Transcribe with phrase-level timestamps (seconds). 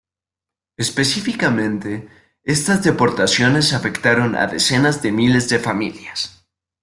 [0.77, 2.09] Específicamente,
[2.43, 6.43] estas deportaciones afectaron a decenas de miles de familias.